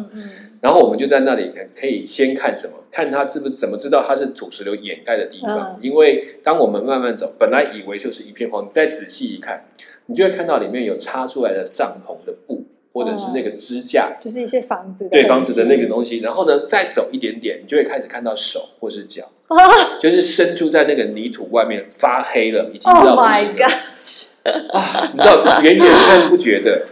[0.61, 2.72] 然后我们就在那里可以先看什么？
[2.90, 5.78] 看他是不是怎么知道它是土石流掩盖的地方？
[5.80, 9.66] 因为当我们慢慢走，本来以为就是一片荒，再仔细一看，
[10.07, 12.64] 你就会看到里面有插出来的帐篷的布。
[12.92, 19.31] 或者是那个支架，就是一些房子对房子的那个东西，然后呢，再走一点点，你就会开始看到手或是脚，
[20.01, 23.66] 就是伸出在那个泥土外面发黑了，已经知道不行了
[24.73, 25.11] 啊！
[25.12, 26.87] 你知道远远看不觉得，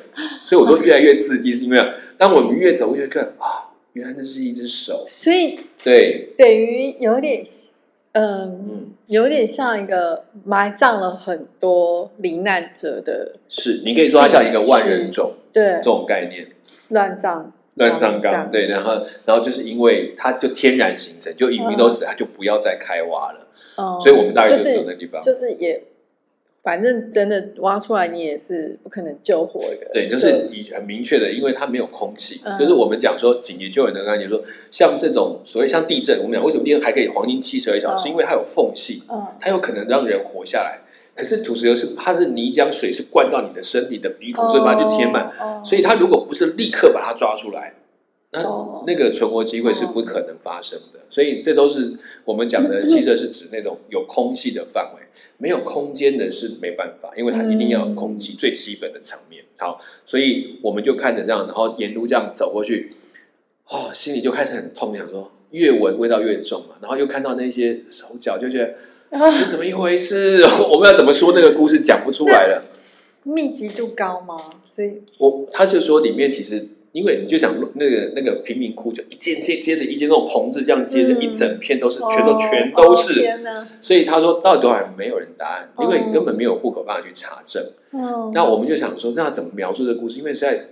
[0.44, 1.78] 所以我说 越来越刺激，是因为
[2.18, 7.42] 当我们越走越看啊，原来那是一只手，所以对，等于有点。
[8.14, 15.76] 嗯，有点像一个埋葬了很多罹难者的，是你可以说它像一个万人冢，对。
[15.76, 16.48] 这种概念，
[16.88, 17.52] 乱葬。
[17.74, 18.92] 乱葬岗，对，然后
[19.24, 25.82] 然后就是因为它就天然形成，就移民都死，它就不要再开挖了，哦，所以我们大概就走那地方，就是也。
[26.64, 29.90] 反正真的挖出来，你也是不可能救活的。
[29.92, 32.40] 对，就是以很明确的，因为它没有空气。
[32.58, 39.02] 就是我们讲说紧急救援的概念，说像这种所谓像地震，我们讲为什么地震还可以黄金七十二小时，因为它有缝隙，
[39.38, 40.80] 它有可能让人活下来。
[41.14, 45.30] 可是土石流是它是泥浆水是灌到你的身体的鼻孔，所以把它就填满。
[45.62, 47.74] 所以它如果不是立刻把它抓出来。
[48.34, 51.94] 那那个存活机会是不可能发生的，所以这都是
[52.24, 55.00] 我们讲的汽车是指那种有空气的范围，
[55.38, 59.44] 没有空间的是没办法，因为它一定要有空气最基本的层面。
[59.56, 62.90] 好，所以我们就看着这样，然后沿路这样走过去，
[63.68, 68.74] 哦，心里就开始很痛，想说越闻味道越重啊，然后又看到那些手脚，就觉得
[69.38, 70.42] 这怎么一回事？
[70.72, 72.64] 我们要怎么说那个故事讲不出来了？
[73.22, 74.36] 密集度高吗？
[74.74, 76.66] 所以，我他就说里面其实。
[76.94, 83.28] 因为你就想那个那个贫民窟，就一间接接着一间那种棚子，这样接着一整片都是，全都全都是。
[83.80, 87.60] 所以他说到底多少人没有人答案，因为根本没有户口办法去查证。
[88.32, 90.18] 那我们就想说，那怎么描述这个故事？
[90.18, 90.66] 因为实在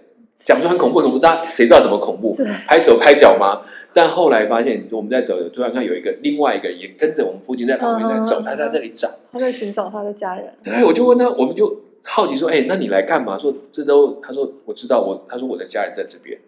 [0.44, 2.32] 讲出很恐怖，恐怖，大家谁知道什么恐怖？
[2.68, 3.60] 拍手拍脚吗？
[3.92, 10.54] 但后来发现，我们在走，突然看有一个另外一个人也跟着我们附近在旁边在走，他在那里找，他在寻找他的家人。
[10.62, 11.80] 对，我就问他，我们就。
[12.04, 15.24] 好奇说：“哎，那你来干嘛？”说：“这都……”他说：“我知道，我……
[15.28, 16.38] 他说我的家人在这边。”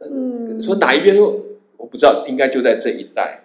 [0.00, 1.16] 嗯，说哪一边？
[1.16, 1.40] 说
[1.76, 3.40] 我不知道，应该就在这一带。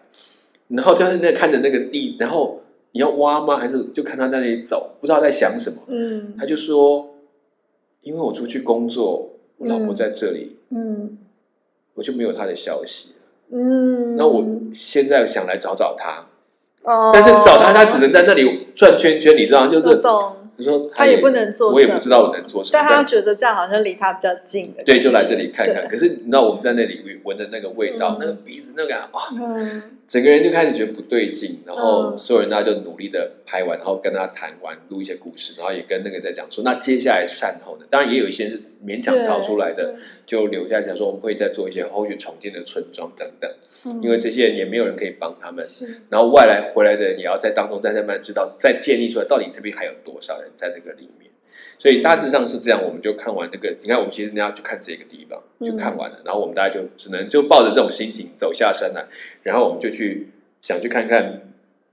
[0.67, 3.57] 然后就在那看着那个地，然后你要挖吗？
[3.57, 5.81] 还是就看他在那里走，不知道在想什么？
[5.87, 7.15] 嗯，他就说
[8.01, 11.17] ：“因为我出去工作，我老婆在这里，嗯，
[11.95, 13.09] 我就没有他的消息
[13.51, 16.27] 嗯，那我现在想来找找他，
[16.83, 19.99] 哦，但是找他，他只能在那里转圈圈，你知道，就是。”
[20.57, 22.71] 他说他也不能做，我也不知道我能做什么。
[22.73, 24.73] 但他觉得这样好像离他比较近。
[24.85, 25.87] 对，就来这里看看。
[25.87, 29.09] 可是你知道我们在那里闻的那个味道，那个鼻子那个啊，
[30.05, 31.59] 整个人就开始觉得不对劲。
[31.65, 37.85] 然后所有人大家就努力的拍完，然后跟他谈完，录一些故事，然后也跟那个在讲说，那接下来善后呢？
[37.89, 43.51] 当然也有一些是勉强逃出来的，就留下讲说我们会再做一些后续重建的村庄等等。
[44.01, 45.65] 因为这些人也没有人可以帮他们，
[46.09, 51.29] 然后外来回来的人也要在当中再慢慢知道，再建立出来到底这边还有多少人在这个里面，
[51.77, 52.81] 所以大致上是这样。
[52.83, 59.05] 我们就看完那个，你看我们其实人家就看这个地方，就看完了，然后我们大家就只能就抱着这种心情走下山来，
[59.41, 60.29] 然后我们就去
[60.61, 61.41] 想去看看。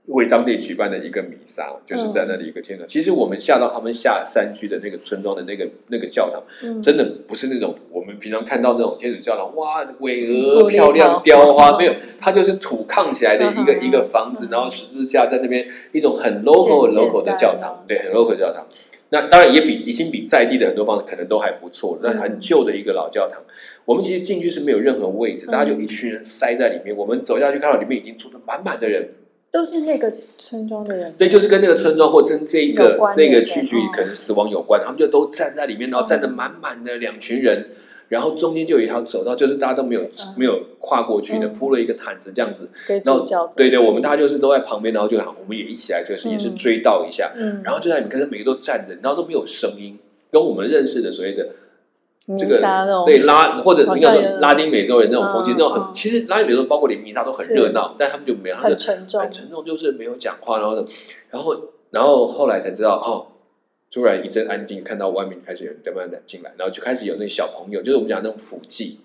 [0.07, 2.85] 为当地举办的一个弥撒，就是在那里一个天堂。
[2.87, 6.41] 其实我们下到他们下山区的那个村庄的那个那个教堂，
[6.81, 18.65] 真的不是那种我们平常看到那种天主教堂，哇，巍峨漂亮雕花，没有，它就是土抗起来的一个一个房子，然后十字架在那边，一种很 local local 的教堂，对，很 local 教堂。
[19.11, 23.41] 那当然也比已经比在地的很多房子可能都还不错，那很旧的一个老教堂。
[23.85, 26.95] 我们其实进去是没有任何位置，大家就一群人塞在里面。
[26.95, 29.09] 我们走下去看到里面已经坐的满满的人。
[29.51, 37.69] 都是那个村庄的人，对，就是跟那个村庄或跟这一个这个区域可能死亡有关，他们就都站在里面，然后站的满满的两群人，
[38.11, 40.01] 然后中间就有一条走道，就是大家都没有
[40.35, 42.69] 没有跨过去的，铺了一个毯子这样子，
[43.05, 47.31] 然后对对，我们大家就是都在旁边，然后就好，我们也一起来，这个事情是追悼一下，
[47.63, 49.97] 然后就在你看，每个都站着，然后都没有声音，
[50.29, 51.47] 跟我们认识的所谓的。
[52.37, 52.61] 这个
[53.03, 60.85] 对拉或者应该说拉丁美洲人那种风气，那种很其实拉丁美洲包括连弥撒都很热闹，但他们就没有很沉重，很沉重，就是没有讲话，然后
[61.29, 61.55] 然后
[61.89, 63.30] 然后后来才知道哦，
[63.91, 68.99] 突然一阵安静，看到外面开始有人慢慢的进来，然后就开始有那小朋友，就是我们讲那种辅祭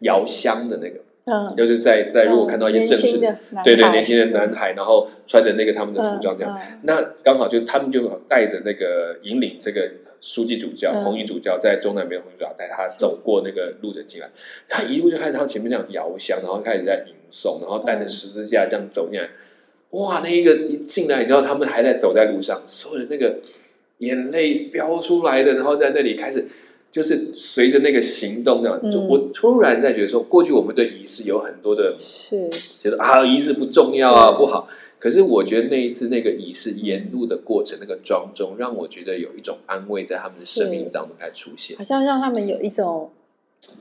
[0.00, 3.18] 摇香的那个，嗯，就是在在如果看到一些正式
[3.62, 9.90] 对对年轻的男孩，然后穿着那个他们的服装这样，那刚好就他们就带着那个引领这个。
[10.26, 14.30] 书记主教、红衣主教在中南边，红衣主教带他走过那个路人进来，
[14.66, 19.28] 他一路就开始他前面那样摇香，然后开始在吟诵，然后带着十字架这样走进来。
[19.90, 23.38] 哇，那一个一进来，你知道他们还在走在路上，所有的那个
[24.04, 26.46] 眼泪飙出来的，然后在那里开始。
[26.94, 34.68] 就是随着那个行动，那样，就我突然在觉得说，过去我们对仪式有很多的，是觉得啊，仪式不重要啊，不好。
[35.00, 43.10] 可是我觉得那一次那个仪式沿路的过程，那个庄重，让我觉得有一种安慰在他们的生命当中开始出现，好像让他们有一种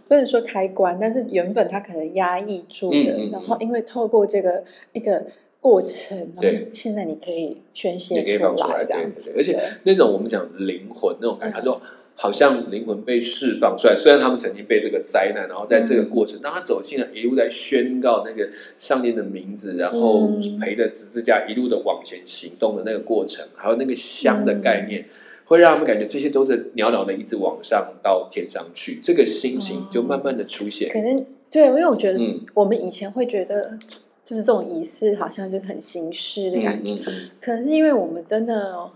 [0.07, 5.23] 不能说开关，但是原本他可能压抑住的，然后因为透过这个一个
[5.63, 11.81] 过程，对，现在你可以宣泄出来，这样子，而且那种我们讲灵魂那种感觉，他说。
[12.15, 18.47] 好像灵魂被释放出来，虽然他们曾经被这个灾难，然后在这个过程，当他走进来，一路在宣告那个
[18.77, 20.29] 上帝的名字，然后
[20.61, 25.03] 陪着十字架一路的往前行动的那个过程，还有那个香的概念，
[25.45, 30.87] 会让他们感觉这些都是袅袅的一直往上到天上去，这个心情就慢慢的出现。
[30.89, 32.19] 可能对，因为我觉得
[32.53, 33.79] 我们以前会觉得，
[34.25, 36.95] 就是这种仪式好像就是很形式的感觉，
[37.41, 38.89] 可能是因为我们真的。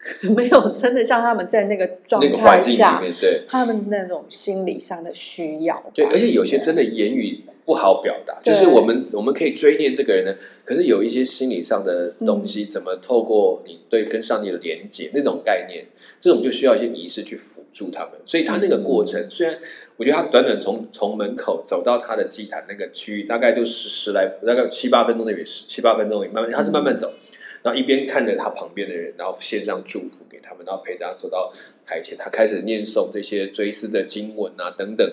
[0.34, 5.82] 没有真的像他们在那个状态下，对他们那种心理上的需要。
[5.94, 10.34] 对，而且有些真的言语不好表达，就是我们我们可以追念这个人呢，
[10.64, 15.84] 可是有一些心理上的东西，怎么透过你对跟上帝的连接那种概念，
[16.18, 18.12] 这种就需要一些仪式去辅助他们。
[18.24, 19.58] 所以他那个过程，虽然
[19.98, 27.12] 我觉得他短短从从门口走到他的祭坛那个区域，大概就十十来大概七八分钟那边，十七八分钟，慢慢他是慢慢走。
[27.62, 31.52] 然后一边看着他旁边的人，然后献上祝福给他们，然后陪他走到
[31.84, 35.06] 台前，他开始念诵这些追思的经文啊等等。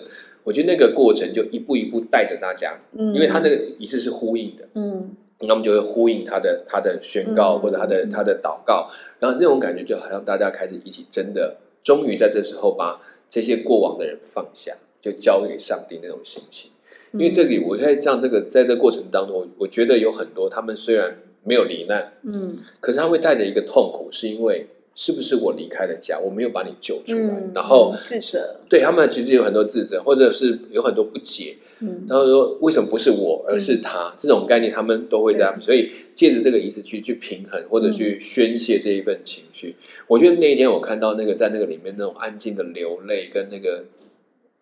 [0.44, 16.70] 我觉得那个过程就一步一步带着大家，嗯，因为他那个仪式是呼应的，嗯，那么就会呼应他的他的宣告或者他的他的祷告，然后那种感觉就好像大家开始一起真的，终于在这时候把这些过往的人放下，就交给上帝那种心情。
[17.12, 21.18] 因为这里我在这样这个在这过程当中，我我觉得有很多他们虽然。
[21.48, 39.76] 没有罹难，嗯，可是他会带着一个痛苦，是因为是不是我离开了家，我没有把你救出来，然后自责，对他们其实有很多自责，或者是有很多不解，嗯，然后说为什么不是我，而是他这种概念，他们都会这样，所以借着这个仪式去去平衡或者去宣泄这一份情绪。
[40.08, 43.86] 我觉得那一天我看到那个在那个里面那种安静的流泪跟那个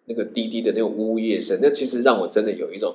[0.04, 2.94] 那个滴滴的那种呜咽声，那其实让我真的有一种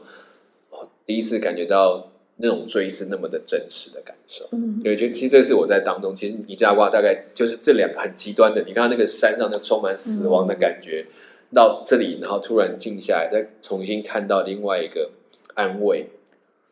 [0.69, 2.11] 哦第一次感觉到。
[2.41, 8.63] 那种追是那么的真实的感受，嗯，对，就其实这是我在当中，其实尼加瓜大概就是这两个很极端的。
[8.67, 11.06] 你看那个山上那充满死亡的感觉，
[11.54, 15.12] 到这里，然后突然静下来，再重新看到另外一个
[15.56, 16.08] 安慰。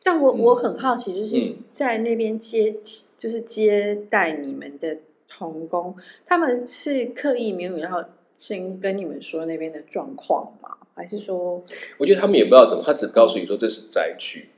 [0.03, 2.75] 但我我很好奇，就是在那边接，
[3.17, 10.69] 就是接待你们的童工，他们是刻意没有要先跟你们说那边的状况吗？
[10.95, 11.63] 还是说，
[11.97, 14.49] 我觉得他们也不知道怎么，他只告诉你说这是灾区。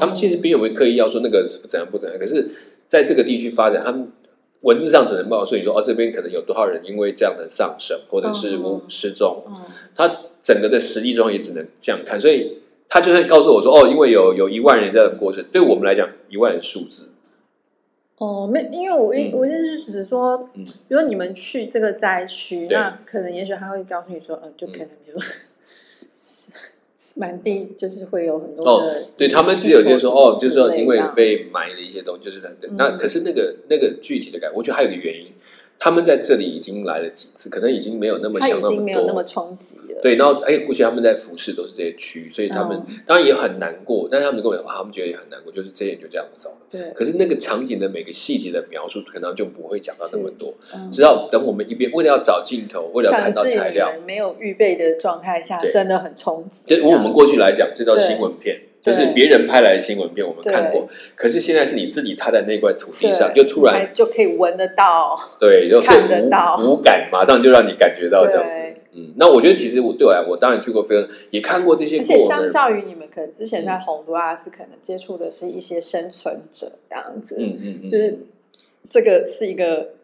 [0.00, 2.50] 他们其实并没有刻意要说那个是不怎样不怎样，可是
[2.88, 4.10] 在这个地区发展，他们
[4.62, 9.44] 文字上只能报说你说哦，这边可能有多少人因为这样的上升或者是无失踪，
[9.94, 17.04] 他整个的实际中也只能这样看，所以他就会告诉我说哦，因为有有一万人这样的过程，对我们来讲一万人数字。
[18.16, 25.20] 哦，没，因为我意我意思是只是说，嗯，比如你们去这个灾区，那可能也许他会告诉你说，嗯，就可能比如。
[27.18, 32.40] 满地就是会有很多哦，对他们只有就是说哦，就是说因为被埋了一些东西，就是
[32.76, 35.26] 那可是那个那个具体的感，我觉得还有个原因。
[35.78, 40.00] 他们在这里已经来了几次，可能已经没有那么想那么多，没有那么冲击了。
[40.02, 44.08] 对，然后哎，估计他们在服饰都是这些区域，所以他们当然也很难过。
[44.10, 46.56] 但是他们跟我讲，他们觉得也很难过，就是这些人就这样走了。
[46.68, 46.90] 对。
[46.94, 50.52] 可是那个场景的每个细节的描述，可能就不会讲到那么多。
[50.74, 56.64] 嗯直到等我们一边为了要找镜头，为了看到材料，没有预备的状态下，真的很冲击。
[56.66, 58.62] 对，我们过去来讲，这叫新闻片。
[58.90, 60.88] 就是别人拍来的新闻片，我们看过。
[61.14, 68.50] 可是现在是你自己踏在那块土地上，就突然就可以闻得到，对，就是无无感，马上就让你感觉到这样子。
[68.94, 71.98] 嗯，那我觉得其实我对我来，我当然去过非洲，也看过这些。
[71.98, 77.36] 而且相较于你们，可能之前在洪都拉斯，可能接触的是一些生存者这样子。
[77.38, 78.18] 嗯嗯嗯，就是
[78.88, 79.97] 这个是一个。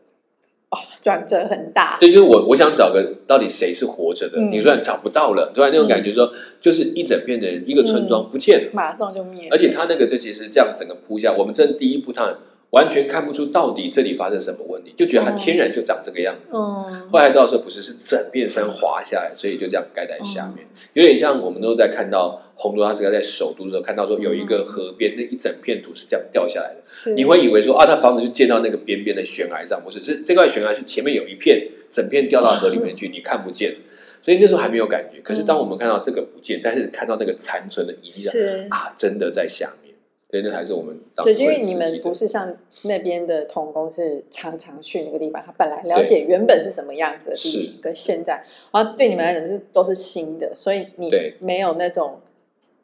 [1.02, 12.36] 转折很大，对，就是我我想找个到底谁是活着的，你突然找不到了，突然那种感觉说，就是一整片的一个村庄不见了，马上就灭，而且他那个这其实这样整个铺下，我们这第一步他。
[12.70, 16.56] 完全看不出到底这里发生什么问题，就觉得它天然就长这个样子。
[16.56, 30.02] 嗯后来知道说不是，是整片山滑下来，所以就这样盖在下面，有点像我们都在看到洪都拉斯在首都的时候看到说有一个河边那一整片土是这样掉下来的，你会以为说啊，他房子就建到那个边边的悬崖上，不是？
[30.04, 33.74] 是这块悬崖是前面有一片整片掉到河里面去，你看不见。
[34.22, 35.20] 所以那时候还没有感觉。
[35.20, 38.26] 可是当我们看到这个不见，但是看到那个残存的遗迹
[38.70, 39.94] 啊，真的在下面，
[40.30, 47.62] 所以那还是我们当对，因为你们不是像那边的童工是常常去那个地方，他本来了解原本是什么样子的地是。
[47.64, 51.10] 形，跟现在，然后对你们来讲是都是新的，所以你
[51.40, 52.18] 没有那种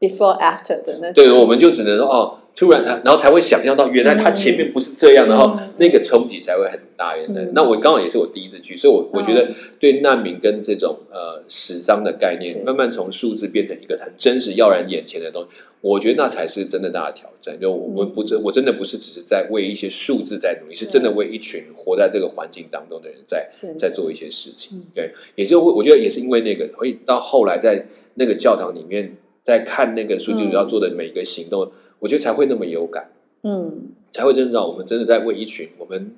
[0.01, 1.15] before after 的那种。
[1.15, 7.17] 对，我们就只能说哦，突然他，然后才会想象到原来他前面不是这样，然后那个冲击才会很大。
[7.17, 17.59] 原来，嗯那我刚好也是我第一次去，所以我我觉得嗯对难民跟这种呃死伤的概念，慢慢从数字变成一个很真实、耀然眼前的东西，我觉得那才是真的大的挑战。
[17.61, 23.49] 就我们不真，我真的不是只是在为一些数字在努力，是真的为一群活在这个环境当中的人在
[23.79, 24.85] 在做一些事情嗯。
[24.95, 33.11] 对，也是会，我觉得也是因为那个，所以到后来在那个教堂里面，在看那个书记主要做的每一个行动，我觉得才会那么有感，
[33.43, 33.89] 嗯。
[34.13, 36.11] 才会真的让我们真的在为一群我们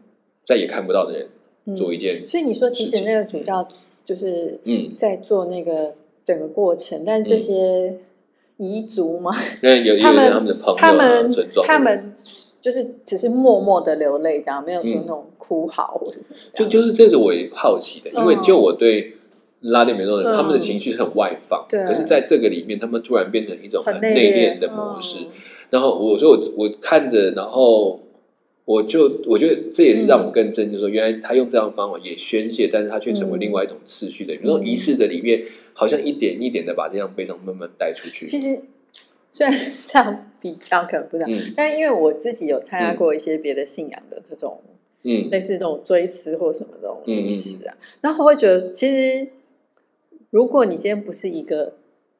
[0.47, 1.29] 再也看不到的人
[1.67, 3.69] 嗯，做一件，所以你说，即事情使那个主教
[4.07, 5.93] 就是嗯，在做那个
[6.25, 7.99] 整个过程，但这些
[8.59, 12.15] 彝族嘛，那有 有他们人他们的朋友啊、他们村庄的人，他们
[12.63, 15.03] 就是只是默默的流泪，这样没有说嗯。
[15.03, 16.65] 那种哭嚎或者什么就。
[16.65, 18.41] 就是这是我也好奇的，因为嗯。
[18.41, 19.17] 就我对
[19.63, 20.37] 拉丁美洲人，嗯。
[20.37, 21.83] 他们的情绪是很外放，对。
[21.85, 25.19] 可是在这个里面，他们突然变成一种很很内内敛敛的模式。
[25.21, 25.27] 嗯。
[25.71, 28.01] 然后我说我我看着，然后
[28.65, 35.43] 我就我觉得这也是让我更震惊，说原来他用这样的方法也宣泄，但是他却成为嗯另外一种次序的，那种仪式的里面，
[35.73, 38.27] 好像一点一点的把这样悲伤慢慢带出去。
[38.27, 38.61] 其实
[39.31, 41.55] 虽然这样比较可能不知道，嗯。
[41.57, 44.61] 但因为我自己有参加过一些别的信仰的这种、
[45.05, 45.31] 嗯。
[45.31, 49.27] 类似这种追思或什么这种嗯仪式啊，然后我会觉得，其实
[50.33, 51.75] 如果你今天不是一个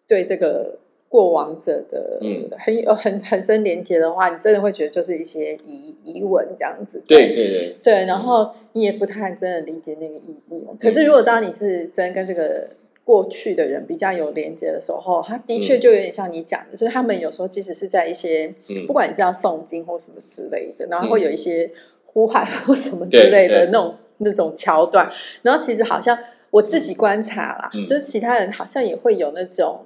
[0.07, 2.51] 对这个过往者的嗯。
[2.59, 7.03] 很有很很深连接的话，你真的会觉得就是一些疑疑问这样子。
[7.09, 7.37] 对对。
[7.37, 10.63] 对，对，然后你也不太真的理解那个意义。
[10.79, 12.69] 可是如果当你是真跟这个
[13.03, 18.87] 过去的人比较有连接的时候，他的确就有点像你讲的，就是他们有时候即使是在一些，嗯。
[18.87, 21.71] 不管你是要诵经或什么之类的，然后会有一些
[22.05, 23.73] 呼喊或什么之对类的对。
[23.73, 25.11] 那种那种桥段，
[25.41, 26.17] 然后其实好像
[26.53, 29.85] 我自己观察啦，嗯就是其他人好像也会有那种，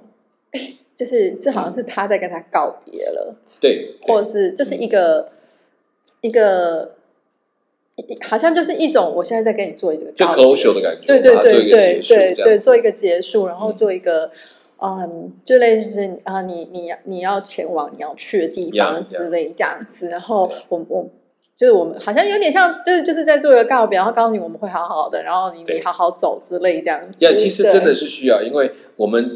[0.51, 3.35] 哎，就是这好像是他在跟他告别了。
[3.59, 5.31] 对，或者是就是一个
[6.21, 6.93] 一个，
[7.95, 14.29] 一好像就是一种，我现在在跟你做一个就 closure 的感觉，对对对对对对，做一个结束，然后嗯做一个。
[14.79, 21.09] 嗯，就类似啊，你你你要前往你要去的地方.之类这样子，然后.我我
[21.57, 27.25] 就是我们好像有点像，就是就是在做一个告别，然后告诉你我们会好好的，然后你你好好走之类这样子。
[27.25, 29.35] 呀，其实真的是需要，因为我们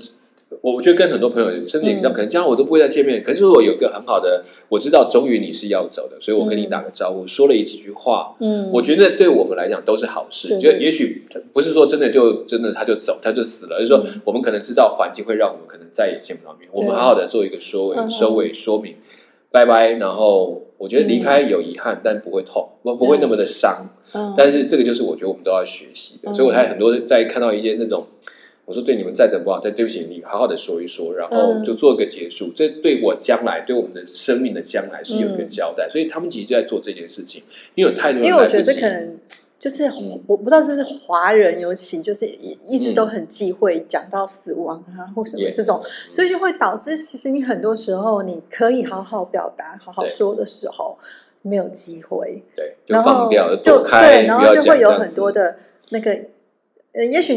[0.61, 3.23] 我我觉得跟很多朋友，甚至你知道，嗯可能将来我都不会再见面。
[3.23, 8.35] 可是我有一个很好的，我知道终于你是要走的，所以我跟你打个招呼，说了一几句话。
[8.39, 10.49] 嗯，我觉得对我们来讲都是好事。
[10.49, 18.95] 是就也许不是说真的就真的他就走他就死了，而是说嗯我们可能知道环境会让我们可能再也见不到面，我们好好的做一个收尾嗯、收尾说明，
[19.49, 19.93] 拜拜。
[19.93, 23.87] 然后我觉得离开有遗憾，但不会痛，不不会那么的伤。
[24.15, 24.33] 嗯。
[24.35, 26.33] 但是这个就是我觉得我们都要学习的，嗯。
[26.33, 28.07] 所以我才很多在看到一些那种，
[28.65, 31.63] 我说对你们再怎么不好，但对不起，你好好的说一说，然后嗯。
[31.63, 35.47] 就做个结束，这对我将来对我们的生命的将来是有一个嗯。
[35.47, 37.43] 交代，所以他们其实在做这件事情，
[37.75, 39.19] 因为有太多人因为我觉得这来不及可能
[39.61, 45.79] 就是嗯我不知道是不是华人，尤其就是一一直都很忌讳讲到死亡啊或什么这种，
[46.11, 50.97] 所以就会导致其实你很多时候你可以好好表达、好好说的时候
[51.43, 55.55] 没有机会，对，就然后放掉，就对，然后就会有很多的
[55.91, 56.17] 那个。
[56.93, 57.33] 呃，也许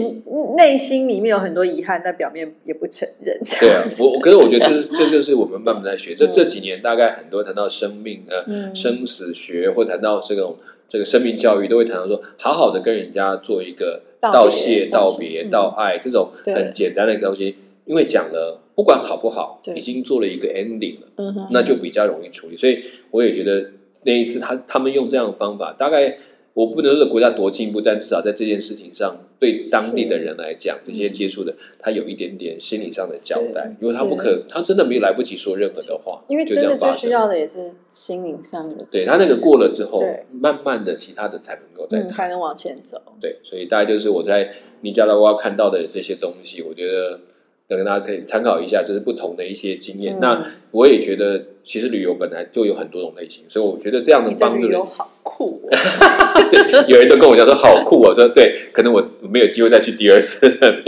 [0.57, 3.39] 内心里面有很多遗憾，但表面也不承认。
[3.61, 6.13] 对啊，我我可是我觉得这是这就是我们慢慢在学。
[6.13, 10.57] 这嗯这几年大概很多谈到生命呃、嗯生死学，或谈到这种
[10.89, 22.57] 这个生命教育，都会谈到说，好好的跟人家做一个道谢、道别、嗯道爱这种很简单的东西，因为讲了不管好不好，已经做了一个 ending 了，嗯哼，那就比较容易处理。
[22.57, 22.83] 所以
[23.13, 23.71] 我也觉得
[24.03, 26.19] 那一次他他们用这样的方法，大概。
[26.55, 37.09] 我不能说国家多进步，但至少在这件事情上，对当地的人来讲，这些接触的，他有一点点心理上的交代，因为他不可，他真的没有来不及说任何的话，因为就真的最需。
[37.09, 40.01] 要的也是心灵上的，对他那个过了之后，
[40.31, 42.05] 慢慢的其他的才能够再。
[42.07, 43.03] 才能往前走。
[43.21, 44.53] 对，所以大概就是我在
[44.83, 47.19] 尼加拉瓜看到的这些东西，我觉得
[47.67, 50.15] 等大家可以参考一下，就是不同的一些经验。
[50.15, 54.71] 嗯那我也觉得，其实旅游本来就有很多种类型，所以我觉得这样的帮助人。
[54.71, 55.71] 旅游好酷哦！
[56.51, 59.01] 对，有人都跟我讲说好酷哦，我说对，可能我
[59.31, 60.41] 没有机会再去第二次。
[60.59, 60.83] 对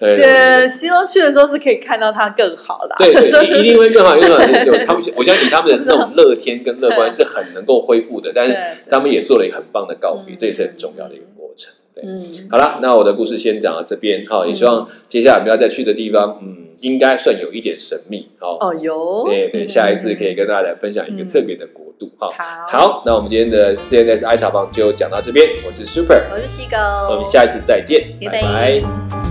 [0.00, 2.94] 对对，希望去的时候是可以看到它更好的。
[2.98, 4.28] 对 对，一一定会更好，因为
[4.64, 8.56] 就他们， 我相信他们的那种乐天跟乐观是很能够恢复的，但是
[8.88, 11.72] 他们也做了一个很棒的告别，嗯这也是很重要的一个过程。
[11.96, 12.04] 对，
[12.50, 22.30] 好了，那我的故事先讲到这边，好，也希望接下来我们要再去的地方，嗯，应该算有一点神秘，哦，哦，有，对对，下一次可以跟大家来分享一个特别的国度，哈，
[22.68, 26.76] 好，那我们今天的 CNS 爱茶坊就讲到这边，我是 Super，我是七狗，
[27.14, 29.25] 我们下一次再见，拜拜。